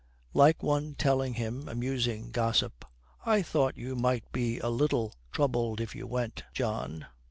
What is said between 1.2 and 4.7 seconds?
him amusing gossip, 'I thought you might be a